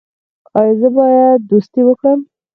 [0.57, 2.19] ایا زه باید دوستي وکړم؟